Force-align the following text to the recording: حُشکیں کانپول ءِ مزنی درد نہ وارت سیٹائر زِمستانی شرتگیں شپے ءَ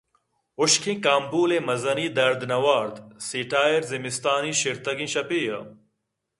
حُشکیں 0.57 0.99
کانپول 1.05 1.49
ءِ 1.57 1.65
مزنی 1.67 2.07
درد 2.17 2.41
نہ 2.51 2.57
وارت 2.63 2.95
سیٹائر 3.27 3.81
زِمستانی 3.91 4.51
شرتگیں 4.61 5.11
شپے 5.13 5.39
ءَ 5.57 5.59